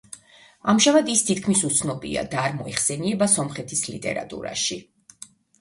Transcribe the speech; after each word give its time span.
ამჟამად 0.71 1.11
ის 1.15 1.21
თითქმის 1.27 1.61
უცნობია 1.69 2.25
და 2.33 2.41
არ 2.45 2.57
მოიხსენიება 2.63 3.31
სომხეთის 3.35 3.87
ლიტერატურაში. 3.93 4.83